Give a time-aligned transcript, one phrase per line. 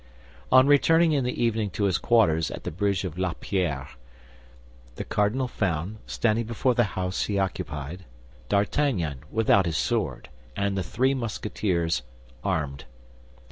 [0.51, 3.87] On returning in the evening to his quarters at the bridge of La Pierre,
[4.95, 8.05] the cardinal found, standing before the house he occupied,
[8.49, 12.01] D'Artagnan, without his sword, and the three Musketeers
[12.43, 12.85] armed.